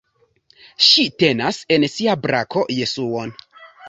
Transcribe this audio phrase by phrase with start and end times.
[0.85, 3.35] Ŝi tenas en sia brako Jesuon.